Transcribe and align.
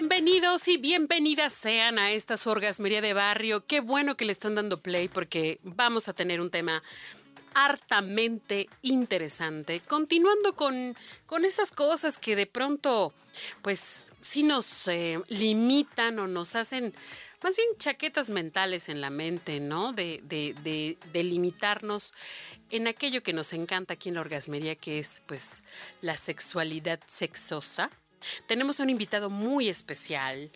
Bienvenidos 0.00 0.68
y 0.68 0.76
bienvenidas 0.76 1.52
sean 1.52 1.98
a 1.98 2.12
esta 2.12 2.36
orgasmería 2.48 3.00
de 3.00 3.14
barrio. 3.14 3.66
Qué 3.66 3.80
bueno 3.80 4.16
que 4.16 4.26
le 4.26 4.30
están 4.30 4.54
dando 4.54 4.80
play 4.80 5.08
porque 5.08 5.58
vamos 5.64 6.08
a 6.08 6.12
tener 6.12 6.40
un 6.40 6.50
tema 6.50 6.84
hartamente 7.52 8.68
interesante. 8.82 9.80
Continuando 9.80 10.54
con, 10.54 10.96
con 11.26 11.44
esas 11.44 11.72
cosas 11.72 12.18
que 12.18 12.36
de 12.36 12.46
pronto, 12.46 13.12
pues, 13.60 14.10
sí 14.20 14.44
nos 14.44 14.86
eh, 14.86 15.20
limitan 15.26 16.20
o 16.20 16.28
nos 16.28 16.54
hacen 16.54 16.94
más 17.42 17.56
bien 17.56 17.68
chaquetas 17.78 18.30
mentales 18.30 18.88
en 18.88 19.00
la 19.00 19.10
mente, 19.10 19.58
¿no? 19.58 19.92
De, 19.92 20.20
de, 20.22 20.54
de, 20.62 20.96
de, 21.12 21.24
limitarnos 21.24 22.14
en 22.70 22.86
aquello 22.86 23.24
que 23.24 23.32
nos 23.32 23.52
encanta 23.52 23.94
aquí 23.94 24.10
en 24.10 24.14
la 24.14 24.20
orgasmería, 24.20 24.76
que 24.76 25.00
es, 25.00 25.22
pues, 25.26 25.64
la 26.02 26.16
sexualidad 26.16 27.00
sexosa. 27.08 27.90
Tenemos 28.46 28.80
a 28.80 28.82
un 28.82 28.90
invitado 28.90 29.30
muy 29.30 29.68
especial, 29.68 30.50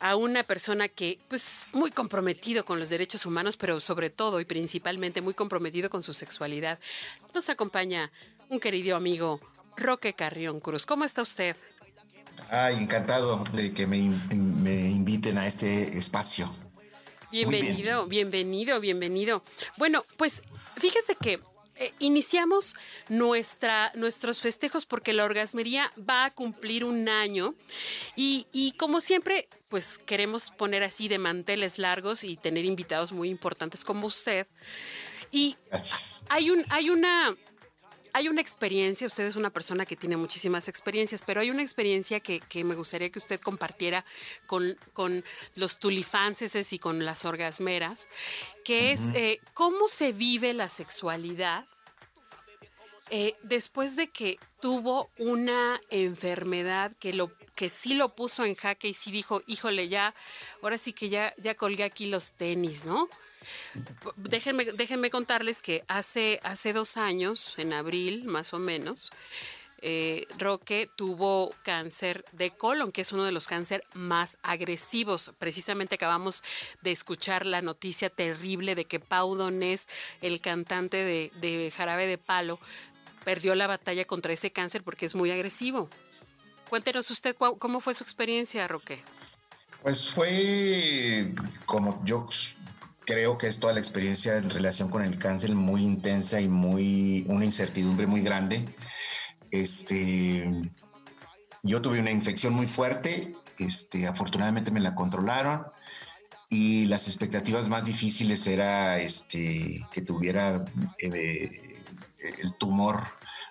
a 0.00 0.16
una 0.16 0.42
persona 0.42 0.88
que, 0.88 1.18
pues, 1.28 1.66
muy 1.72 1.90
comprometido 1.90 2.64
con 2.64 2.78
los 2.78 2.90
derechos 2.90 3.26
humanos, 3.26 3.56
pero 3.56 3.80
sobre 3.80 4.10
todo 4.10 4.40
y 4.40 4.44
principalmente 4.44 5.20
muy 5.20 5.34
comprometido 5.34 5.90
con 5.90 6.02
su 6.02 6.12
sexualidad. 6.12 6.78
Nos 7.34 7.48
acompaña 7.48 8.10
un 8.48 8.60
querido 8.60 8.96
amigo, 8.96 9.40
Roque 9.76 10.12
Carrión 10.12 10.60
Cruz. 10.60 10.86
¿Cómo 10.86 11.04
está 11.04 11.22
usted? 11.22 11.56
Ay, 12.50 12.76
encantado 12.76 13.44
de 13.52 13.72
que 13.72 13.86
me, 13.86 13.98
me 14.34 14.88
inviten 14.88 15.38
a 15.38 15.46
este 15.46 15.96
espacio. 15.96 16.52
Bienvenido, 17.30 18.06
bienvenido, 18.06 18.80
bienvenido. 18.80 19.42
Bueno, 19.76 20.02
pues 20.16 20.42
fíjese 20.76 21.14
que 21.14 21.40
eh, 21.78 21.92
iniciamos 22.00 22.74
nuestra, 23.08 23.92
nuestros 23.94 24.40
festejos 24.40 24.84
porque 24.84 25.12
la 25.12 25.24
orgasmería 25.24 25.92
va 25.98 26.24
a 26.24 26.30
cumplir 26.32 26.84
un 26.84 27.08
año 27.08 27.54
y, 28.16 28.46
y, 28.52 28.72
como 28.72 29.00
siempre, 29.00 29.48
pues 29.68 29.98
queremos 29.98 30.50
poner 30.50 30.82
así 30.82 31.06
de 31.06 31.18
manteles 31.18 31.78
largos 31.78 32.24
y 32.24 32.36
tener 32.36 32.64
invitados 32.64 33.12
muy 33.12 33.28
importantes 33.28 33.84
como 33.84 34.08
usted. 34.08 34.46
Y 35.30 35.56
Gracias. 35.70 36.22
hay, 36.28 36.50
un, 36.50 36.64
hay 36.70 36.90
una... 36.90 37.36
Hay 38.18 38.28
una 38.28 38.40
experiencia, 38.40 39.06
usted 39.06 39.26
es 39.26 39.36
una 39.36 39.50
persona 39.50 39.86
que 39.86 39.94
tiene 39.94 40.16
muchísimas 40.16 40.66
experiencias, 40.66 41.22
pero 41.24 41.40
hay 41.40 41.52
una 41.52 41.62
experiencia 41.62 42.18
que, 42.18 42.40
que 42.40 42.64
me 42.64 42.74
gustaría 42.74 43.10
que 43.10 43.20
usted 43.20 43.40
compartiera 43.40 44.04
con, 44.48 44.76
con 44.92 45.24
los 45.54 45.78
tulifances 45.78 46.72
y 46.72 46.80
con 46.80 47.04
las 47.04 47.24
orgasmeras, 47.24 48.08
que 48.64 48.90
es 48.90 49.02
eh, 49.14 49.40
cómo 49.54 49.86
se 49.86 50.10
vive 50.12 50.52
la 50.52 50.68
sexualidad 50.68 51.64
eh, 53.10 53.34
después 53.42 53.96
de 53.96 54.08
que 54.08 54.38
tuvo 54.60 55.10
una 55.18 55.80
enfermedad 55.90 56.92
que 56.98 57.12
lo 57.12 57.30
que 57.54 57.68
sí 57.68 57.94
lo 57.94 58.14
puso 58.14 58.44
en 58.44 58.54
jaque 58.54 58.88
y 58.88 58.94
sí 58.94 59.10
dijo, 59.10 59.42
híjole, 59.46 59.88
ya, 59.88 60.14
ahora 60.62 60.78
sí 60.78 60.92
que 60.92 61.08
ya, 61.08 61.34
ya 61.38 61.56
colgué 61.56 61.84
aquí 61.84 62.06
los 62.06 62.32
tenis, 62.32 62.84
¿no? 62.84 63.08
Déjenme, 64.16 64.64
déjenme 64.64 65.10
contarles 65.10 65.62
que 65.62 65.84
hace, 65.88 66.40
hace 66.42 66.72
dos 66.72 66.96
años, 66.96 67.54
en 67.58 67.72
abril 67.72 68.24
más 68.24 68.54
o 68.54 68.58
menos, 68.58 69.10
eh, 69.80 70.26
Roque 70.36 70.90
tuvo 70.96 71.54
cáncer 71.62 72.24
de 72.32 72.50
colon, 72.50 72.90
que 72.90 73.02
es 73.02 73.12
uno 73.12 73.24
de 73.24 73.32
los 73.32 73.46
cánceres 73.46 73.86
más 73.94 74.36
agresivos. 74.42 75.32
Precisamente 75.38 75.94
acabamos 75.94 76.42
de 76.82 76.90
escuchar 76.90 77.46
la 77.46 77.62
noticia 77.62 78.10
terrible 78.10 78.74
de 78.74 78.84
que 78.84 78.98
Pau 78.98 79.36
Donés, 79.36 79.88
el 80.20 80.40
cantante 80.40 80.96
de, 80.96 81.30
de 81.40 81.70
Jarabe 81.70 82.06
de 82.06 82.18
Palo, 82.18 82.58
perdió 83.28 83.54
la 83.54 83.66
batalla 83.66 84.06
contra 84.06 84.32
ese 84.32 84.52
cáncer 84.52 84.82
porque 84.82 85.04
es 85.04 85.14
muy 85.14 85.30
agresivo. 85.30 85.90
Cuéntenos 86.70 87.10
usted 87.10 87.36
cómo 87.36 87.78
fue 87.78 87.92
su 87.92 88.02
experiencia, 88.02 88.66
Roque. 88.66 89.02
Pues 89.82 90.08
fue 90.08 91.30
como 91.66 92.02
yo 92.06 92.26
creo 93.04 93.36
que 93.36 93.48
es 93.48 93.60
toda 93.60 93.74
la 93.74 93.80
experiencia 93.80 94.38
en 94.38 94.48
relación 94.48 94.88
con 94.88 95.04
el 95.04 95.18
cáncer 95.18 95.54
muy 95.54 95.82
intensa 95.82 96.40
y 96.40 96.48
muy 96.48 97.26
una 97.28 97.44
incertidumbre 97.44 98.06
muy 98.06 98.22
grande. 98.22 98.64
Este, 99.50 100.50
yo 101.62 101.82
tuve 101.82 102.00
una 102.00 102.12
infección 102.12 102.54
muy 102.54 102.66
fuerte. 102.66 103.36
Este, 103.58 104.06
afortunadamente 104.06 104.70
me 104.70 104.80
la 104.80 104.94
controlaron 104.94 105.66
y 106.48 106.86
las 106.86 107.08
expectativas 107.08 107.68
más 107.68 107.84
difíciles 107.84 108.46
era 108.46 108.98
este, 108.98 109.84
que 109.92 110.00
tuviera 110.00 110.64
eh, 110.98 111.77
el 112.20 112.54
tumor 112.54 113.04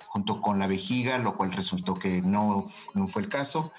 junto 0.08 0.42
con 0.42 0.60
la 0.60 0.68
vejiga, 0.68 1.18
lo 1.20 1.36
cual 1.36 1.52
resultó 1.52 1.96
que 1.96 2.22
no, 2.22 2.64
no 2.94 3.08
fue 3.08 3.22
el 3.22 3.30
caso. 3.30 3.72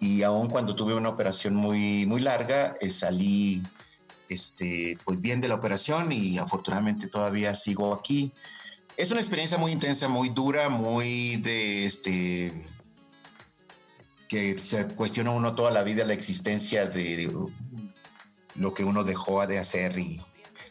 Y 0.00 0.22
aun 0.22 0.48
cuando 0.48 0.74
tuve 0.74 0.94
una 0.94 1.08
operación 1.08 1.54
muy, 1.54 2.06
muy 2.06 2.20
larga, 2.20 2.76
eh, 2.80 2.90
salí 2.90 3.62
este, 4.28 4.98
pues 5.04 5.20
bien 5.20 5.40
de 5.40 5.48
la 5.48 5.54
operación 5.54 6.12
y 6.12 6.38
afortunadamente 6.38 7.08
todavía 7.08 7.54
sigo 7.54 7.94
aquí. 7.94 8.32
Es 8.96 9.10
una 9.10 9.20
experiencia 9.20 9.58
muy 9.58 9.72
intensa, 9.72 10.08
muy 10.08 10.30
dura, 10.30 10.68
muy 10.68 11.36
de 11.36 11.86
este 11.86 12.52
que 14.28 14.58
se 14.58 14.88
cuestiona 14.88 15.30
uno 15.30 15.54
toda 15.54 15.70
la 15.70 15.84
vida 15.84 16.04
la 16.04 16.14
existencia 16.14 16.86
de, 16.86 17.16
de 17.16 17.32
lo 18.56 18.74
que 18.74 18.82
uno 18.82 19.04
dejó 19.04 19.46
de 19.46 19.58
hacer 19.58 19.96
y, 19.98 20.20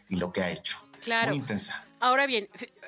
y, 0.09 0.17
lo 0.17 0.33
que 0.33 0.41
ha 0.41 0.51
hecho. 0.51 0.77
Claro. 1.01 1.29
Muy 1.29 1.37
intensa. 1.37 1.85
Ahora 2.05 2.27
bien, 2.27 2.47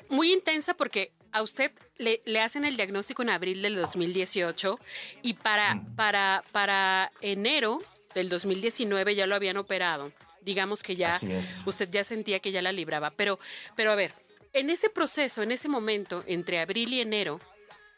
muy 0.10 0.32
intensa 0.32 0.76
porque 0.76 1.12
a 1.32 1.42
usted 1.42 1.72
le, 1.98 2.22
le, 2.26 2.40
hacen 2.40 2.66
el 2.66 2.78
diagnóstico 2.78 3.24
en 3.24 3.32
abril 3.32 3.64
del 3.64 3.76
2018 3.76 4.80
y 5.24 5.34
para, 5.34 5.74
mm. 5.74 5.96
para, 5.96 6.44
para 6.52 7.12
enero 7.22 7.80
del 8.14 8.30
2019 8.30 9.16
ya 9.16 9.26
lo 9.26 9.34
habían 9.34 9.58
operado. 9.58 10.12
Digamos 10.42 10.84
que 10.84 10.96
ya 10.96 11.20
usted 11.66 11.90
ya 11.90 12.04
sentía 12.04 12.40
que 12.42 12.52
ya 12.52 12.62
la 12.62 12.72
libraba. 12.72 13.10
Pero, 13.10 13.40
pero 13.76 13.92
a 13.92 13.96
ver, 13.96 14.14
en 14.54 14.70
ese 14.70 14.92
proceso, 14.92 15.42
en 15.42 15.52
ese 15.52 15.68
momento, 15.68 16.24
entre 16.28 16.60
abril 16.60 16.94
y 16.94 17.02
enero, 17.02 17.40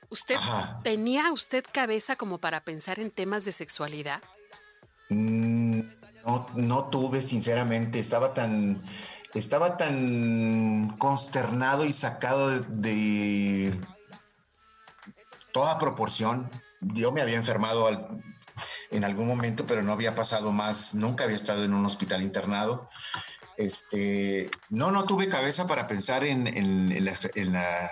¿usted 0.07 0.35
Ajá. 0.35 0.79
tenía 0.85 1.33
usted 1.33 1.65
cabeza 1.69 2.15
como 2.15 2.37
para 2.37 2.63
pensar 2.63 2.97
en 2.97 3.11
temas 3.11 3.43
de 3.43 3.51
sexualidad? 3.51 4.23
Mm, 5.09 5.81
no, 6.25 6.45
no 6.55 6.85
tuve, 6.89 7.21
sinceramente. 7.21 7.99
Estaba 7.99 8.33
tan 8.33 8.81
estaba 9.33 9.77
tan 9.77 10.95
consternado 10.97 11.85
y 11.85 11.93
sacado 11.93 12.49
de, 12.49 12.61
de, 12.69 13.79
toda 15.51 15.77
proporción. 15.77 16.49
Yo 16.81 17.11
me 17.11 17.21
había 17.21 17.35
enfermado 17.35 17.87
al, 17.87 18.23
en 18.91 19.03
algún 19.03 19.27
momento, 19.27 19.65
pero 19.67 19.83
no 19.83 19.91
había 19.91 20.15
pasado 20.15 20.51
más, 20.51 20.95
nunca 20.95 21.25
había 21.25 21.35
estado 21.35 21.63
en 21.63 21.73
un 21.73 21.85
hospital 21.85 22.21
internado. 22.21 22.89
Este, 23.57 24.49
no, 24.69 24.91
no 24.91 25.05
tuve 25.05 25.27
cabeza 25.27 25.67
para 25.67 25.87
pensar 25.87 26.23
en, 26.23 26.47
en, 26.47 26.91
en, 26.91 27.05
la, 27.05 27.13
en 27.35 27.53
la, 27.53 27.89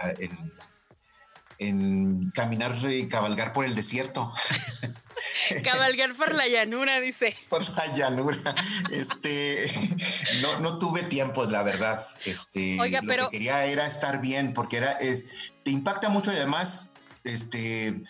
caminar 2.33 2.77
y 2.89 3.07
cabalgar 3.07 3.53
por 3.53 3.65
el 3.65 3.75
desierto. 3.75 4.33
Cabalgar 5.63 6.13
por 6.15 6.33
la 6.33 6.47
llanura, 6.47 6.99
dice. 6.99 7.35
Por 7.49 7.67
la 7.75 7.87
llanura. 7.95 8.55
Este, 8.91 9.71
no, 10.41 10.59
no 10.59 10.79
tuve 10.79 11.03
tiempo, 11.03 11.45
la 11.45 11.63
verdad. 11.63 12.05
Este, 12.25 12.79
Oiga, 12.79 13.01
lo 13.01 13.07
pero 13.07 13.29
que 13.29 13.37
quería 13.37 13.65
era 13.65 13.85
estar 13.85 14.21
bien, 14.21 14.53
porque 14.53 14.77
era, 14.77 14.91
es, 14.93 15.25
te 15.63 15.71
impacta 15.71 16.09
mucho 16.09 16.31
y 16.31 16.35
además, 16.35 16.91
este, 17.23 18.01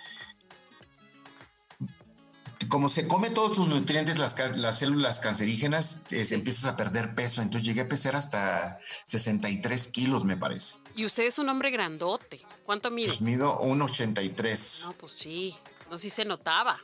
como 2.70 2.90
se 2.90 3.08
come 3.08 3.30
todos 3.30 3.58
sus 3.58 3.68
nutrientes, 3.68 4.18
las, 4.18 4.36
las 4.58 4.80
células 4.80 5.20
cancerígenas, 5.20 6.04
sí. 6.08 6.18
eh, 6.18 6.28
empiezas 6.32 6.66
a 6.66 6.78
perder 6.78 7.16
peso. 7.16 7.42
Entonces 7.42 7.68
llegué 7.68 7.82
a 7.82 7.88
pesar 7.90 8.16
hasta 8.16 8.80
63 9.06 9.88
kilos, 9.90 10.24
me 10.26 10.38
parece. 10.38 10.80
Y 10.96 11.06
usted 11.06 11.24
es 11.24 11.40
un 11.40 11.50
hombre 11.50 11.72
grandote. 11.72 12.46
¿Cuánto 12.64 12.92
mide? 12.92 13.08
Pues 13.08 13.22
mido 13.22 13.60
1,83. 13.62 14.86
No, 14.86 14.94
pues 14.94 15.14
sí. 15.14 15.56
No, 15.90 15.98
sí 15.98 16.10
se 16.10 16.26
notaba. 16.26 16.80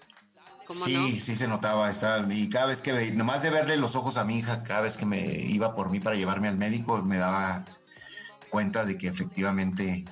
Sí, 0.73 0.93
no? 0.93 1.07
sí 1.19 1.35
se 1.35 1.47
notaba. 1.47 1.89
Estaba, 1.89 2.25
y 2.33 2.49
cada 2.49 2.67
vez 2.67 2.81
que, 2.81 3.11
nomás 3.11 3.41
de 3.41 3.49
verle 3.49 3.77
los 3.77 3.95
ojos 3.95 4.17
a 4.17 4.23
mi 4.23 4.39
hija, 4.39 4.63
cada 4.63 4.81
vez 4.81 4.97
que 4.97 5.05
me 5.05 5.21
iba 5.21 5.75
por 5.75 5.89
mí 5.89 5.99
para 5.99 6.15
llevarme 6.15 6.47
al 6.47 6.57
médico, 6.57 7.01
me 7.01 7.17
daba 7.17 7.65
cuenta 8.49 8.85
de 8.85 8.97
que 8.97 9.07
efectivamente 9.07 10.05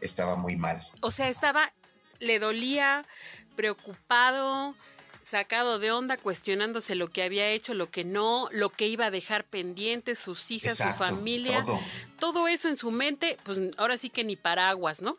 estaba 0.00 0.36
muy 0.36 0.56
mal. 0.56 0.86
O 1.00 1.10
sea, 1.10 1.28
estaba, 1.28 1.72
le 2.18 2.38
dolía, 2.38 3.04
preocupado, 3.56 4.74
sacado 5.22 5.78
de 5.78 5.92
onda, 5.92 6.16
cuestionándose 6.16 6.94
lo 6.94 7.08
que 7.08 7.22
había 7.22 7.48
hecho, 7.48 7.74
lo 7.74 7.90
que 7.90 8.04
no, 8.04 8.48
lo 8.52 8.70
que 8.70 8.86
iba 8.86 9.06
a 9.06 9.10
dejar 9.10 9.44
pendiente, 9.44 10.14
sus 10.14 10.50
hijas, 10.50 10.78
su 10.78 10.88
familia. 10.90 11.62
Todo. 11.62 11.80
todo 12.18 12.48
eso 12.48 12.68
en 12.68 12.76
su 12.76 12.90
mente, 12.90 13.36
pues 13.44 13.60
ahora 13.76 13.96
sí 13.96 14.10
que 14.10 14.24
ni 14.24 14.36
paraguas, 14.36 15.02
¿no? 15.02 15.16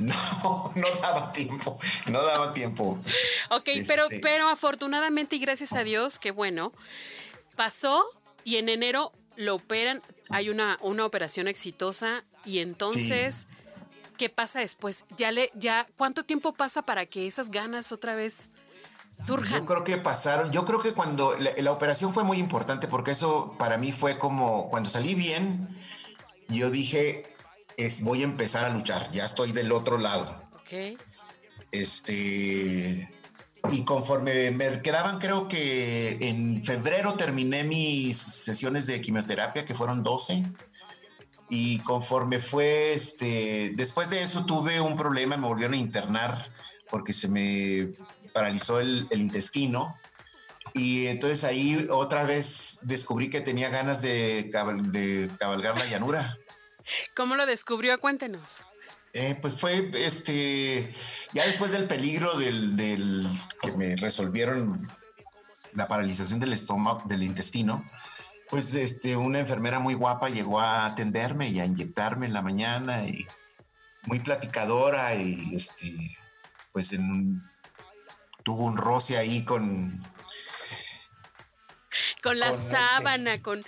No, 0.00 0.72
no 0.74 0.86
daba 1.02 1.32
tiempo, 1.32 1.78
no 2.06 2.22
daba 2.22 2.52
tiempo. 2.54 2.98
Ok, 3.50 3.68
pero, 3.86 4.04
este 4.04 4.20
pero 4.20 4.48
afortunadamente 4.48 5.36
y 5.36 5.38
gracias 5.38 5.72
a 5.74 5.84
Dios, 5.84 6.18
que 6.18 6.30
bueno, 6.30 6.72
pasó 7.56 8.04
y 8.44 8.56
en 8.56 8.68
enero 8.68 9.12
lo 9.36 9.56
operan, 9.56 10.02
hay 10.28 10.50
una, 10.50 10.78
una 10.80 11.04
operación 11.04 11.48
exitosa 11.48 12.24
y 12.44 12.60
entonces, 12.60 13.46
¿qué 14.16 14.28
pasa 14.28 14.60
después? 14.60 15.04
Ya 15.16 15.32
le, 15.32 15.50
ya, 15.54 15.86
¿cuánto 15.96 16.24
tiempo 16.24 16.52
pasa 16.52 16.82
para 16.82 17.06
que 17.06 17.26
esas 17.26 17.50
ganas 17.50 17.92
otra 17.92 18.14
vez 18.14 18.50
surjan? 19.26 19.60
Yo 19.60 19.66
creo 19.66 19.84
que 19.84 19.96
pasaron, 19.96 20.52
yo 20.52 20.64
creo 20.64 20.80
que 20.80 20.92
cuando 20.92 21.36
la, 21.36 21.72
operación 21.72 22.12
fue 22.12 22.24
muy 22.24 22.38
importante 22.38 22.88
porque 22.88 23.12
eso 23.12 23.54
para 23.58 23.76
mí 23.76 23.92
fue 23.92 24.18
como 24.18 24.68
cuando 24.68 24.88
salí 24.88 25.14
bien, 25.14 25.68
yo 26.48 26.70
dije, 26.70 27.34
es 27.86 28.02
voy 28.02 28.22
a 28.22 28.24
empezar 28.24 28.64
a 28.64 28.70
luchar, 28.70 29.10
ya 29.12 29.24
estoy 29.24 29.52
del 29.52 29.72
otro 29.72 29.98
lado. 29.98 30.42
Ok. 30.54 30.98
Este, 31.72 33.08
y 33.70 33.84
conforme 33.84 34.50
me 34.50 34.80
quedaban, 34.82 35.18
creo 35.18 35.48
que 35.48 36.16
en 36.20 36.64
febrero 36.64 37.14
terminé 37.14 37.64
mis 37.64 38.16
sesiones 38.16 38.86
de 38.86 39.00
quimioterapia, 39.00 39.64
que 39.64 39.74
fueron 39.74 40.02
12. 40.02 40.44
Y 41.50 41.80
conforme 41.80 42.38
fue, 42.38 42.94
este, 42.94 43.72
después 43.74 44.08
de 44.10 44.22
eso 44.22 44.46
tuve 44.46 44.80
un 44.80 44.96
problema, 44.96 45.36
me 45.36 45.48
volvieron 45.48 45.74
a 45.74 45.78
internar 45.78 46.50
porque 46.88 47.12
se 47.12 47.28
me 47.28 47.92
paralizó 48.32 48.80
el, 48.80 49.06
intestino. 49.12 49.96
Y 50.72 51.06
entonces 51.06 51.44
ahí 51.44 51.88
otra 51.90 52.24
vez 52.24 52.80
descubrí 52.82 53.28
que 53.28 53.40
tenía 53.40 53.68
ganas 53.68 54.02
de, 54.02 54.50
de 54.84 55.28
cabalgar 55.38 55.76
la 55.76 55.86
llanura. 55.86 56.38
¿Cómo 57.14 57.36
lo 57.36 57.46
descubrió? 57.46 57.98
Cuéntenos. 58.00 58.64
Eh, 59.12 59.36
pues 59.40 59.58
fue 59.58 59.90
este, 59.94 60.94
ya 61.32 61.44
después 61.44 61.72
del 61.72 61.88
peligro 61.88 62.38
del, 62.38 63.26
que 63.60 63.72
me 63.72 63.96
resolvieron 63.96 64.88
la 65.72 65.88
paralización 65.88 66.38
del 66.38 66.52
estómago, 66.52 67.02
del 67.06 67.24
intestino, 67.24 67.84
pues 68.48 68.74
este, 68.74 69.16
una 69.16 69.40
enfermera 69.40 69.80
muy 69.80 69.94
guapa 69.94 70.28
llegó 70.28 70.60
a 70.60 70.86
atenderme 70.86 71.48
y 71.48 71.58
a 71.58 71.66
inyectarme 71.66 72.26
en 72.26 72.32
la 72.32 72.42
mañana 72.42 73.04
y 73.04 73.26
muy 74.06 74.20
platicadora 74.20 75.14
y 75.16 75.54
este, 75.54 75.92
pues 76.72 76.92
en 76.92 77.42
tuvo 78.44 78.64
un 78.64 78.76
roce 78.76 79.18
ahí 79.18 79.44
con 79.44 80.02
con 82.22 82.38
la 82.38 82.50
este 82.50 82.70
sábana, 82.70 83.42
con 83.42 83.64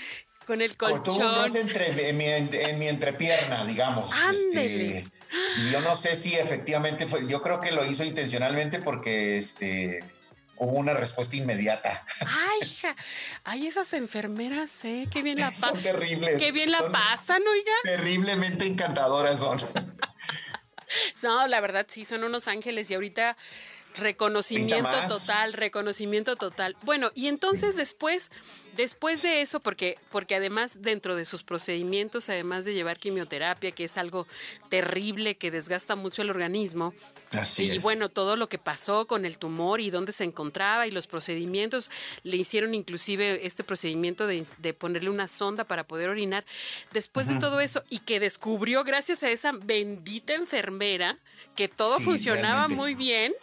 con 0.47 0.63
el 0.63 0.77
colchón. 0.77 1.57
entre, 1.57 2.09
en, 2.09 2.79
mi, 2.79 2.89
entrepierna, 2.89 3.65
digamos. 3.65 4.11
Este, 4.31 5.05
y 5.59 5.71
yo 5.71 5.81
no 5.81 5.97
sé 5.97 6.17
si 6.17 6.35
efectivamente 6.35 7.07
fue, 7.07 7.27
yo 7.27 7.43
creo 7.43 7.61
que 7.61 7.73
lo 7.73 7.85
hizo 7.85 8.05
intencionalmente 8.05 8.79
porque 8.79 9.37
este 9.37 10.05
hubo 10.57 10.79
una 10.79 10.95
respuesta 10.95 11.37
inmediata. 11.37 12.05
Ay, 12.21 12.69
hija. 12.69 12.97
Ay, 13.45 13.67
esas 13.67 13.93
enfermeras, 13.95 14.85
¿eh? 14.85 15.09
Qué 15.11 15.23
bien 15.23 15.41
la 15.41 15.51
pasan. 15.51 15.71
Son 15.75 15.83
terribles. 15.83 16.39
Qué 16.39 16.53
bien 16.53 16.71
la 16.71 16.89
pasan, 16.91 17.43
oiga. 17.43 17.73
Terriblemente 17.83 18.67
encantadoras 18.67 19.41
son. 19.41 19.61
no, 21.23 21.49
la 21.49 21.61
verdad 21.61 21.87
sí, 21.89 22.05
son 22.05 22.23
unos 22.23 22.49
ángeles 22.49 22.91
y 22.91 22.95
ahorita 22.95 23.37
reconocimiento 23.97 24.91
total, 25.09 25.53
reconocimiento 25.53 26.37
total. 26.37 26.77
Bueno, 26.83 27.11
y 27.15 27.29
entonces 27.29 27.77
después 27.77 28.31
Después 28.77 29.21
de 29.21 29.43
eso, 29.43 29.61
porque, 29.61 29.99
porque 30.11 30.35
además 30.35 30.81
dentro 30.81 31.15
de 31.15 31.27
sus 31.27 31.43
procedimientos, 31.43 32.31
además 32.31 32.65
de 32.65 32.73
llevar 32.73 32.99
quimioterapia, 32.99 33.73
que 33.73 33.85
es 33.85 33.99
algo 33.99 34.27
terrible, 34.71 35.35
que 35.35 35.51
desgasta 35.51 35.95
mucho 35.95 36.23
el 36.23 36.31
organismo, 36.31 36.95
Así 37.33 37.71
y 37.71 37.79
bueno, 37.81 38.09
todo 38.09 38.37
lo 38.37 38.49
que 38.49 38.57
pasó 38.57 39.07
con 39.07 39.27
el 39.27 39.37
tumor 39.37 39.83
y 39.83 39.91
dónde 39.91 40.13
se 40.13 40.25
encontraba 40.25 40.87
y 40.87 40.91
los 40.91 41.07
procedimientos, 41.07 41.91
le 42.23 42.39
hicieron 42.39 42.75
inclusive 42.75 43.47
este 43.47 43.63
procedimiento 43.63 44.27
de, 44.27 44.45
ponerle 44.73 45.11
una 45.11 45.29
sonda 45.29 45.65
para 45.65 45.85
poder 45.85 46.09
orinar. 46.09 46.47
Después 46.93 47.29
de 47.29 47.37
todo 47.37 47.61
eso, 47.61 47.85
y 47.91 47.99
que 47.99 48.21
descubrió 48.21 48.85
gracias 48.85 49.23
a 49.23 49.31
esa 49.31 49.53
bendita 49.53 50.33
enfermera 50.33 51.19
que 51.57 51.69
todo 51.69 52.01
funcionaba 52.01 52.69
muy 52.69 52.95
bien 52.95 53.35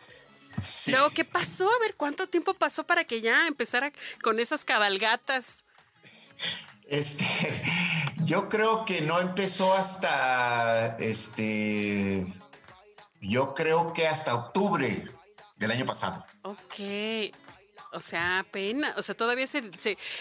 Luego, 0.88 1.10
¿qué 1.12 1.26
pasó? 1.26 1.68
A 1.70 1.80
ver, 1.80 1.96
¿cuánto 1.96 2.28
tiempo 2.28 2.54
pasó 2.54 2.86
para 2.86 3.04
que 3.04 3.22
ya 3.22 3.48
empezara 3.48 3.92
con 4.22 4.40
esas 4.40 4.66
cabalgatas? 4.66 5.64
Este, 6.88 7.26
yo 8.26 8.50
creo 8.50 8.86
que 8.86 9.02
no 9.02 9.20
empezó 9.20 9.74
hasta, 9.74 10.98
este, 10.98 12.26
yo 13.22 13.54
creo 13.54 13.94
que 13.94 14.08
hasta 14.08 14.36
octubre 14.36 15.06
del 15.58 15.72
año 15.72 15.86
pasado. 15.86 16.26
Ok. 16.44 17.34
O 17.92 18.00
sea, 18.00 18.46
pena. 18.52 18.94
O 18.98 19.02
sea, 19.02 19.16
todavía 19.16 19.48
se, 19.48 19.64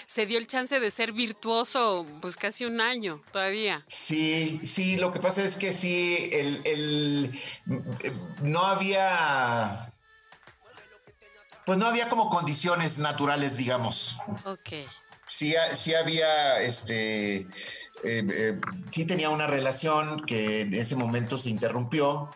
se, 0.07 0.27
dio 0.27 0.39
el 0.39 0.47
chance 0.47 0.81
de 0.81 0.91
ser 0.91 1.13
virtuoso, 1.13 2.07
pues 2.23 2.37
casi 2.37 2.65
un 2.65 2.81
año 2.81 3.23
todavía. 3.31 3.85
Sí, 3.89 4.61
sí, 4.65 4.97
lo 4.97 5.13
que 5.13 5.21
pasa 5.21 5.43
es 5.43 5.57
que 5.57 5.73
sí, 5.73 6.31
el, 6.33 6.63
el 6.65 7.41
no 8.41 8.65
había 8.65 9.93
pues 11.69 11.77
no 11.77 11.85
había 11.85 12.09
como 12.09 12.31
condiciones 12.31 12.99
naturales, 12.99 13.59
digamos. 13.59 14.17
Ok. 14.47 14.71
Sí, 15.27 15.55
sí 15.75 15.95
había, 15.95 16.63
este, 16.63 17.37
eh, 17.37 17.47
eh, 18.03 18.59
sí 18.91 19.05
tenía 19.05 19.29
una 19.29 19.47
relación 19.47 20.25
que 20.25 20.63
en 20.63 20.73
ese 20.73 20.97
momento 20.97 21.37
se 21.37 21.51
interrumpió 21.51 22.31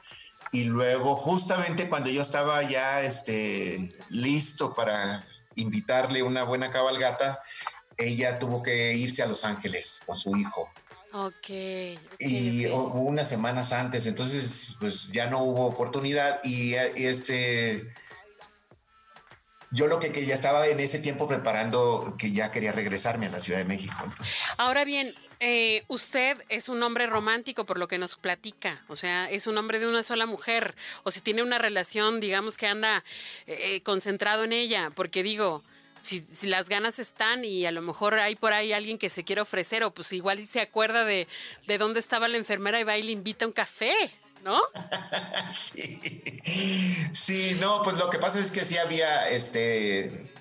y 0.50 0.64
luego 0.64 1.16
justamente 1.16 1.88
cuando 1.88 2.10
yo 2.10 2.20
estaba 2.20 2.62
ya, 2.62 3.00
este, 3.00 3.96
listo 4.10 4.74
para 4.74 5.24
invitarle 5.54 6.22
una 6.22 6.42
buena 6.42 6.68
cabalgata, 6.68 7.40
ella 7.96 8.38
tuvo 8.38 8.62
que 8.62 8.92
irse 8.96 9.22
a 9.22 9.26
Los 9.28 9.46
Ángeles 9.46 10.02
con 10.04 10.18
su 10.18 10.36
hijo. 10.36 10.68
Ok. 11.14 11.48
y 12.18 12.66
unas 12.66 13.30
semanas 13.30 13.72
antes, 13.72 14.06
entonces 14.06 14.76
pues 14.78 15.10
ya 15.10 15.26
no 15.30 15.42
hubo 15.42 15.64
oportunidad 15.64 16.40
y, 16.44 16.74
y 16.74 17.06
este 17.06 17.94
yo 19.72 19.86
lo 19.86 19.98
que, 19.98 20.26
ya 20.26 20.34
estaba 20.34 20.66
en 20.66 20.80
ese 20.80 20.98
tiempo 20.98 21.26
preparando 21.26 22.14
que 22.18 22.30
ya 22.30 22.50
quería 22.50 22.72
regresarme 22.72 23.26
a 23.26 23.30
la 23.30 23.40
Ciudad 23.40 23.58
de 23.58 23.64
México. 23.64 23.94
Ahora 24.58 24.84
bien, 24.84 25.14
eh, 25.40 25.82
usted 25.88 26.36
es 26.50 26.68
un 26.68 26.82
hombre 26.82 27.06
romántico 27.06 27.64
por 27.64 27.78
lo 27.78 27.88
que 27.88 27.98
nos 27.98 28.16
platica, 28.16 28.84
o 28.88 28.96
sea, 28.96 29.30
es 29.30 29.46
un 29.46 29.56
hombre 29.56 29.78
de 29.78 29.86
una 29.86 30.02
sola 30.02 30.26
mujer, 30.26 30.74
o 31.04 31.10
si 31.10 31.20
tiene 31.20 31.42
una 31.42 31.58
relación, 31.58 32.20
digamos 32.20 32.58
que 32.58 32.66
anda 32.66 33.02
eh, 33.46 33.80
concentrado 33.82 34.44
en 34.44 34.52
ella, 34.52 34.90
porque 34.94 35.22
digo, 35.22 35.62
si, 36.02 36.24
las 36.42 36.68
ganas 36.68 36.98
están 36.98 37.44
y 37.44 37.64
a 37.64 37.70
lo 37.70 37.80
mejor 37.80 38.18
hay 38.18 38.34
por 38.34 38.52
ahí 38.52 38.72
alguien 38.72 38.98
que 38.98 39.08
se 39.08 39.24
quiere 39.24 39.40
ofrecer, 39.40 39.84
o 39.84 39.92
pues 39.92 40.12
igual 40.12 40.44
se 40.44 40.60
acuerda 40.60 41.04
de, 41.04 41.26
de 41.66 41.78
dónde 41.78 42.00
estaba 42.00 42.28
la 42.28 42.36
enfermera 42.36 42.78
y 42.78 42.84
va 42.84 42.98
y 42.98 43.02
le 43.02 43.12
invita 43.12 43.46
un 43.46 43.52
café. 43.52 43.94
¿No? 44.42 44.60
sí. 45.50 46.00
Sí, 47.12 47.56
no, 47.60 47.82
pues 47.82 47.98
lo 47.98 48.10
que 48.10 48.18
pasa 48.18 48.40
es 48.40 48.50
que 48.50 48.64
sí 48.64 48.78
había, 48.78 49.28
este, 49.28 50.32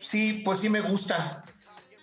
sí, 0.00 0.42
pues 0.44 0.60
sí 0.60 0.68
me 0.68 0.80
gusta 0.80 1.44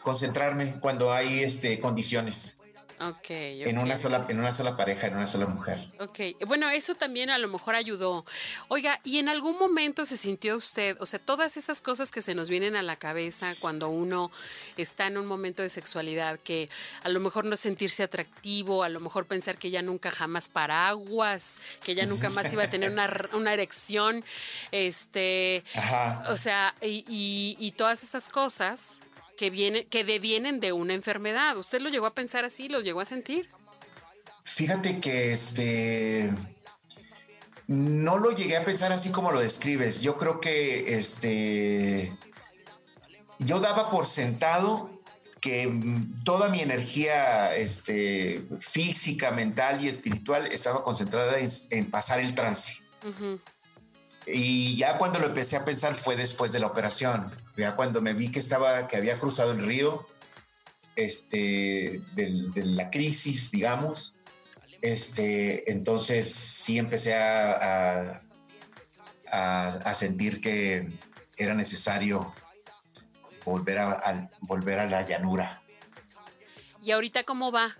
concentrarme 0.01 0.79
cuando 0.79 1.11
hay, 1.11 1.43
este, 1.43 1.79
condiciones. 1.79 2.57
Ok. 2.99 3.29
En 3.29 3.77
una 3.77 3.97
sola, 3.97 4.25
en 4.29 4.39
una 4.39 4.53
sola 4.53 4.77
pareja, 4.77 5.07
en 5.07 5.15
una 5.15 5.27
sola 5.27 5.47
mujer. 5.47 5.79
Ok. 5.99 6.19
Bueno, 6.47 6.69
eso 6.69 6.95
también 6.95 7.29
a 7.29 7.37
lo 7.37 7.47
mejor 7.47 7.75
ayudó. 7.75 8.25
Oiga, 8.69 8.99
¿y 9.03 9.19
en 9.19 9.27
algún 9.27 9.57
momento 9.57 10.05
se 10.05 10.15
sintió 10.17 10.55
usted, 10.55 10.95
o 10.99 11.05
sea, 11.05 11.19
todas 11.19 11.57
esas 11.57 11.81
cosas 11.81 12.11
que 12.11 12.21
se 12.21 12.35
nos 12.35 12.49
vienen 12.49 12.75
a 12.75 12.83
la 12.83 12.95
cabeza 12.95 13.53
cuando 13.59 13.89
uno 13.89 14.31
está 14.77 15.07
en 15.07 15.17
un 15.17 15.25
momento 15.25 15.61
de 15.61 15.69
sexualidad, 15.69 16.39
que 16.39 16.69
a 17.03 17.09
lo 17.09 17.19
mejor 17.19 17.45
no 17.45 17.57
sentirse 17.57 18.03
atractivo, 18.03 18.83
a 18.83 18.89
lo 18.89 18.99
mejor 18.99 19.25
pensar 19.25 19.57
que 19.57 19.71
ya 19.71 19.81
nunca 19.81 20.11
jamás 20.11 20.47
paraguas, 20.47 21.59
que 21.83 21.95
ya 21.95 22.05
nunca 22.05 22.29
más 22.29 22.51
iba 22.53 22.63
a 22.63 22.69
tener 22.69 22.91
una, 23.33 23.53
erección, 23.53 24.23
este, 24.71 25.63
o 26.29 26.37
sea, 26.37 26.75
y, 26.81 27.55
y 27.59 27.71
todas 27.71 28.03
esas 28.03 28.29
cosas 28.29 28.99
que, 29.37 29.49
viene, 29.49 29.87
que 29.87 30.03
devienen 30.03 30.59
de 30.59 30.73
una 30.73 30.93
enfermedad. 30.93 31.57
¿Usted 31.57 31.81
lo 31.81 31.89
llegó 31.89 32.05
a 32.05 32.13
pensar 32.13 32.45
así? 32.45 32.69
¿Lo 32.69 32.81
llegó 32.81 33.01
a 33.01 33.05
sentir? 33.05 33.49
Fíjate 34.43 34.99
que 34.99 35.33
este 35.33 36.31
no 37.67 38.17
lo 38.17 38.31
llegué 38.31 38.57
a 38.57 38.63
pensar 38.63 38.91
así 38.91 39.11
como 39.11 39.31
lo 39.31 39.39
describes. 39.39 40.01
Yo 40.01 40.17
creo 40.17 40.39
que 40.39 40.95
este 40.97 42.13
yo 43.39 43.59
daba 43.59 43.89
por 43.89 44.05
sentado 44.05 44.89
que 45.41 45.71
toda 46.23 46.49
mi 46.49 46.61
energía 46.61 47.55
este, 47.55 48.43
física, 48.61 49.29
mental 49.31 49.83
y 49.83 49.87
espiritual 49.87 50.47
estaba 50.47 50.83
concentrada 50.83 51.35
en, 51.37 51.91
pasar 51.91 52.19
el 52.19 52.33
trance. 52.33 52.81
Y 54.25 54.75
ya 54.75 54.97
cuando 54.97 55.19
lo 55.19 55.27
empecé 55.27 55.55
a 55.55 55.63
pensar 55.63 55.93
fue 55.93 56.15
después 56.15 56.51
de 56.51 56.59
la 56.59 56.67
operación. 56.67 57.31
Ya 57.57 57.75
cuando 57.75 58.01
me 58.01 58.13
vi 58.13 58.31
que 58.31 58.39
estaba, 58.39 58.87
que 58.87 58.97
había 58.97 59.19
cruzado 59.19 59.51
el 59.51 59.65
río, 59.65 60.05
este, 60.95 62.01
de 62.13 62.63
la 62.63 62.89
crisis, 62.89 63.51
digamos, 63.51 64.15
este, 64.81 65.71
entonces 65.71 66.31
sí 66.31 66.77
empecé 66.77 67.15
a, 67.15 68.21
a, 69.31 69.93
sentir 69.93 70.39
que 70.41 70.87
era 71.37 71.53
necesario 71.53 72.33
volver 73.43 73.79
a, 73.79 74.29
volver 74.41 74.79
a 74.79 74.85
la 74.85 75.01
llanura. 75.01 75.63
¿Y 76.83 76.91
ahorita 76.91 77.23
cómo 77.23 77.51
va? 77.51 77.75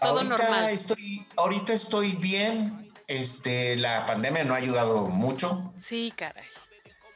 Todo 0.00 0.24
normal. 0.24 0.70
Estoy, 0.70 1.26
ahorita 1.36 1.72
estoy 1.72 2.12
bien. 2.12 2.92
Este, 3.06 3.76
la 3.76 4.06
pandemia 4.06 4.44
no 4.44 4.54
ha 4.54 4.58
ayudado 4.58 5.06
mucho. 5.06 5.72
Sí, 5.76 6.12
caray. 6.16 6.44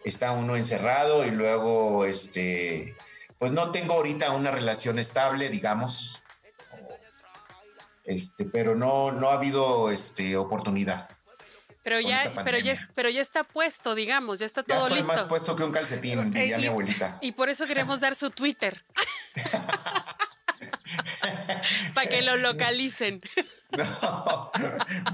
Está 0.08 0.32
uno 0.32 0.56
encerrado 0.56 1.26
y 1.26 1.30
luego, 1.30 2.04
este, 2.04 2.96
pues 3.38 3.52
no 3.52 3.70
tengo 3.70 3.94
ahorita 3.94 4.32
una 4.32 4.50
relación 4.50 4.98
estable, 4.98 5.50
digamos. 5.50 6.22
Este, 8.04 8.46
pero 8.46 8.74
no, 8.74 9.12
no 9.12 9.30
ha 9.30 9.34
habido 9.34 9.90
este, 9.90 10.36
oportunidad. 10.36 11.08
Pero 11.82 12.00
ya, 12.00 12.32
pero 12.44 12.58
ya, 12.58 12.74
pero 12.94 13.10
ya 13.10 13.20
está 13.20 13.44
puesto, 13.44 13.94
digamos, 13.94 14.38
ya 14.38 14.46
está 14.46 14.62
todo 14.62 14.88
ya 14.88 14.96
estoy 14.96 15.02
más 15.02 15.24
puesto 15.24 15.54
que 15.56 15.64
un 15.64 15.72
calcetín, 15.72 16.32
diría 16.32 16.58
mi 16.58 16.66
abuelita. 16.66 17.18
Y 17.20 17.32
por 17.32 17.48
eso 17.48 17.66
queremos 17.66 18.00
dar 18.00 18.14
su 18.14 18.30
Twitter. 18.30 18.84
Para 21.94 22.08
que 22.08 22.22
lo 22.22 22.36
localicen. 22.36 23.20
No, 23.70 24.50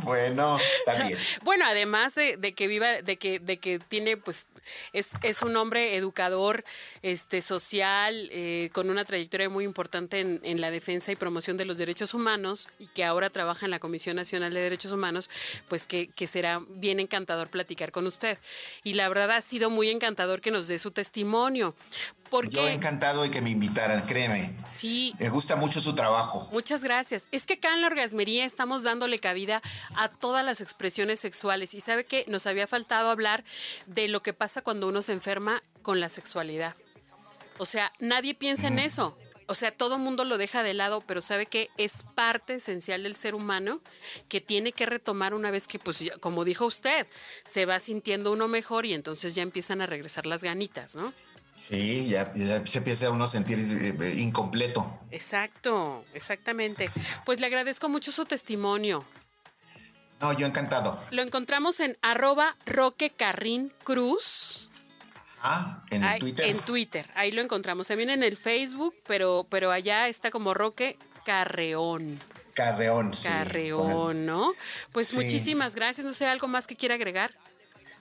bueno, 0.03 0.59
está 0.79 1.05
bien. 1.05 1.19
Bueno, 1.43 1.65
además 1.67 2.15
de, 2.15 2.55
que 2.55 2.67
viva, 2.69 3.03
de 3.03 3.19
que, 3.19 3.41
de 3.41 3.59
que 3.59 3.79
tiene, 3.79 4.17
pues, 4.17 4.47
es, 4.93 5.11
es 5.23 5.43
un 5.43 5.57
hombre 5.57 5.97
educador, 5.97 6.65
este, 7.03 7.43
social, 7.43 8.29
eh, 8.33 8.71
con 8.73 8.91
una 8.91 9.05
trayectoria 9.05 9.49
muy 9.49 9.65
importante 9.65 10.21
en, 10.21 10.41
en, 10.43 10.61
la 10.61 10.71
defensa 10.71 11.13
y 11.13 11.17
promoción 11.17 11.57
de 11.57 11.65
los 11.65 11.79
derechos 11.79 12.15
humanos, 12.15 12.69
y 12.79 12.87
que 12.89 13.05
ahora 13.05 13.31
trabaja 13.31 13.67
en 13.67 13.71
la 13.71 13.79
Comisión 13.79 14.17
Nacional 14.17 14.53
de 14.53 14.61
Derechos 14.61 14.93
Humanos, 14.93 15.31
pues 15.69 15.87
que, 15.87 16.09
que 16.09 16.27
será 16.27 16.63
bien 16.69 17.01
encantador 17.01 17.49
platicar 17.49 17.93
con 17.93 18.07
usted. 18.07 18.39
Y 18.83 18.95
la 18.95 19.09
verdad 19.09 19.31
ha 19.33 19.41
sido 19.41 19.71
muy 19.71 19.91
encantador 19.91 20.41
que 20.41 20.51
nos 20.51 20.69
dé 20.69 20.79
su 20.79 20.91
testimonio. 20.91 21.75
Porque... 22.31 22.57
Yo 22.57 22.69
encantado 22.69 23.23
de 23.23 23.31
que 23.31 23.41
me 23.41 23.51
invitaran, 23.51 24.07
créeme. 24.07 24.51
Sí. 24.73 25.15
Me 25.19 25.29
gusta 25.29 25.57
mucho 25.57 25.81
su 25.81 25.95
trabajo. 25.95 26.49
Muchas 26.53 26.83
gracias. 26.83 27.29
Es 27.31 27.47
que 27.47 27.55
acá 27.55 27.75
en 27.75 27.81
la 27.81 27.87
orgasmería 27.87 28.45
estamos 28.45 28.83
dándole 28.83 29.19
cabida 29.19 29.63
a 29.95 30.09
todas 30.09 30.45
las 30.45 30.61
expresiones 30.61 31.21
sexuales. 31.21 31.75
Y 31.75 31.81
sabe 31.81 32.05
que 32.05 32.25
nos 32.27 32.47
había 32.47 32.67
faltado 32.67 33.11
hablar 33.11 33.45
de 33.87 34.09
lo 34.09 34.21
que 34.23 34.33
pasa 34.33 34.54
cuando 34.63 34.89
uno 34.89 35.03
se 35.03 35.13
enferma 35.13 35.63
con 35.83 36.01
la 36.01 36.09
sexualidad. 36.09 36.75
O 37.59 37.67
sea, 37.67 37.93
nadie 38.01 38.35
piensa 38.35 38.67
en 38.67 38.79
eso. 38.79 39.17
O 39.47 39.55
sea, 39.55 39.71
todo 39.71 39.97
el 39.97 40.01
mundo 40.01 40.25
lo 40.25 40.39
deja 40.39 40.63
de 40.63 40.75
lado, 40.75 41.03
pero 41.03 41.21
sabe 41.21 41.47
que 41.47 41.71
es 41.77 42.05
parte 42.15 42.55
esencial 42.55 43.03
del 43.03 43.15
ser 43.15 43.35
humano 43.35 43.81
que 44.29 44.41
tiene 44.41 44.73
que 44.73 44.87
retomar 44.87 45.35
una 45.35 45.51
vez 45.51 45.69
que, 45.69 45.79
pues, 45.79 46.03
como 46.21 46.45
dijo 46.45 46.65
usted, 46.65 47.07
se 47.45 47.67
va 47.67 47.79
sintiendo 47.81 48.33
uno 48.33 48.49
mejor 48.49 48.87
y 48.87 48.95
entonces 48.95 49.35
ya 49.35 49.43
empiezan 49.43 49.83
a 49.83 49.87
regresar 49.87 50.25
las 50.27 50.43
ganitas, 50.43 50.97
¿no? 50.97 51.13
Sí, 51.57 52.09
ya, 52.09 52.33
se 52.65 52.79
empieza 52.79 53.11
uno 53.11 53.25
a 53.25 53.29
sentir 53.29 53.59
eh, 53.59 54.15
incompleto. 54.17 54.99
Exacto, 55.11 56.05
exactamente. 56.15 56.91
Pues 57.25 57.39
le 57.41 57.47
agradezco 57.47 57.89
mucho 57.89 58.11
su 58.11 58.25
testimonio. 58.25 59.05
No, 60.21 60.33
yo 60.33 60.47
encantado. 60.47 61.03
Lo 61.11 61.23
encontramos 61.23 61.81
en 61.81 61.99
arroba 62.03 62.57
Roque 62.67 63.11
Carrín 63.11 63.73
Cruz. 63.85 64.71
Ah, 65.43 65.83
en 65.91 66.19
Twitter. 66.19 66.47
En 66.47 66.59
Twitter, 66.59 67.07
ahí 67.15 67.31
lo 67.31 67.43
encontramos. 67.43 67.89
También 67.89 68.09
en 68.09 68.23
el 68.23 68.37
Facebook, 68.39 68.95
pero, 69.07 69.47
pero 69.51 69.71
allá 69.71 70.09
está 70.09 70.31
como 70.31 70.55
Roque 70.55 70.97
Carreón. 71.27 72.19
Carreón, 72.55 73.15
sí. 73.15 73.29
Carreón, 73.29 74.25
¿no? 74.25 74.55
Pues 74.93 75.13
muchísimas 75.15 75.75
gracias. 75.75 76.07
No 76.07 76.15
sé, 76.15 76.27
¿algo 76.27 76.49
más 76.49 76.67
que 76.67 76.77
quiera 76.77 76.95
agregar? 76.95 77.33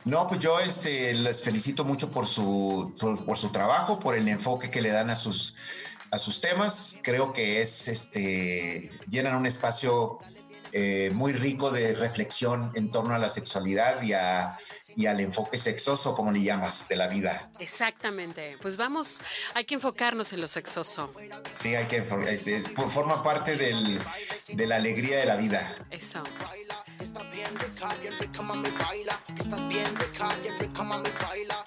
No, 0.06 0.28
pues 0.28 0.40
yo 0.40 0.60
este, 0.60 1.14
les 1.14 1.42
felicito 1.42 1.86
mucho 1.86 2.12
por 2.12 2.28
su, 2.28 2.94
por, 3.26 3.38
su 3.38 3.52
trabajo, 3.52 4.00
por 4.00 4.18
el 4.18 4.28
enfoque 4.28 4.70
que 4.70 4.82
le 4.82 4.90
dan 4.90 5.10
a 5.10 5.16
sus, 5.16 5.56
a 6.12 6.20
sus 6.20 6.42
temas. 6.42 7.00
Creo 7.04 7.34
que 7.34 7.62
es, 7.62 7.88
este, 7.88 8.92
llenan 9.10 9.36
un 9.36 9.46
espacio 9.46 10.20
eh, 10.76 11.12
muy 11.14 11.34
rico 11.34 11.70
de 11.70 11.94
reflexión 11.94 12.72
en 12.74 12.90
torno 12.90 13.14
a 13.14 13.20
la 13.20 13.30
sexualidad 13.30 14.02
y, 14.02 14.14
a, 14.14 14.58
y 14.96 15.06
al 15.06 15.20
enfoque 15.20 15.60
sexoso, 15.60 16.16
como 16.16 16.32
le 16.32 16.42
llamas, 16.42 16.88
de 16.88 16.96
la 16.96 17.08
vida. 17.08 17.52
Exactamente. 17.60 18.58
Pues 18.60 18.76
vamos, 18.76 19.22
hay 19.54 19.66
que 19.66 19.76
enfocarnos 19.76 20.34
en 20.34 20.42
lo 20.42 20.48
sexoso. 20.48 21.14
Sí, 21.54 21.76
hay 21.76 21.86
que, 21.86 22.04
este, 22.28 22.62
forma 22.90 23.22
parte 23.22 23.56
del, 23.56 24.00
de 24.48 24.68
la 24.68 24.78
alegría 24.78 25.20
de 25.20 25.26
la 25.26 25.36
vida. 25.36 25.76
Eso. 25.92 26.24
Estás 27.00 27.32
bien 27.32 27.56
rica, 27.60 27.90
bien 28.02 28.20
rica, 28.20 28.42
mami, 28.42 28.70
baila. 28.70 29.20
Estás 29.38 29.68
bien 29.68 29.96
rica, 29.96 30.28
bien 30.42 30.60
rica, 30.60 30.84
mami, 30.84 31.10
baila. 31.22 31.63